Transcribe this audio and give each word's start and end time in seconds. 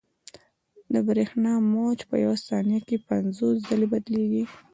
د 0.93 0.95
برېښنا 1.07 1.53
موج 1.71 1.99
په 2.09 2.15
یوه 2.23 2.37
ثانیه 2.47 2.79
کې 2.87 3.03
پنځوس 3.09 3.55
ځلې 3.67 3.87
بدلېږي. 3.93 4.43